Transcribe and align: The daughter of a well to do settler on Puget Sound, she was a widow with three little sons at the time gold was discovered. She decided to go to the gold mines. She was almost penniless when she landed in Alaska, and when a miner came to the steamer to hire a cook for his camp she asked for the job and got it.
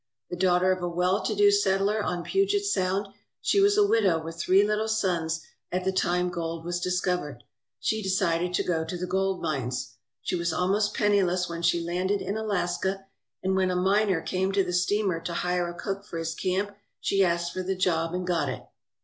The 0.31 0.35
daughter 0.35 0.71
of 0.71 0.81
a 0.81 0.89
well 0.89 1.21
to 1.21 1.35
do 1.35 1.51
settler 1.51 2.01
on 2.01 2.23
Puget 2.23 2.65
Sound, 2.65 3.09
she 3.39 3.59
was 3.59 3.77
a 3.77 3.85
widow 3.85 4.19
with 4.19 4.35
three 4.35 4.63
little 4.63 4.87
sons 4.87 5.41
at 5.71 5.83
the 5.83 5.91
time 5.91 6.29
gold 6.31 6.65
was 6.65 6.79
discovered. 6.79 7.43
She 7.79 8.01
decided 8.01 8.51
to 8.55 8.63
go 8.63 8.83
to 8.83 8.97
the 8.97 9.05
gold 9.05 9.43
mines. 9.43 9.97
She 10.23 10.35
was 10.35 10.51
almost 10.51 10.95
penniless 10.95 11.47
when 11.47 11.61
she 11.61 11.79
landed 11.81 12.19
in 12.19 12.35
Alaska, 12.35 13.05
and 13.43 13.55
when 13.55 13.69
a 13.69 13.75
miner 13.75 14.21
came 14.21 14.51
to 14.53 14.63
the 14.63 14.73
steamer 14.73 15.19
to 15.19 15.35
hire 15.35 15.69
a 15.69 15.75
cook 15.77 16.03
for 16.03 16.17
his 16.17 16.33
camp 16.33 16.75
she 16.99 17.23
asked 17.23 17.53
for 17.53 17.61
the 17.61 17.75
job 17.75 18.15
and 18.15 18.25
got 18.25 18.49
it. 18.49 18.63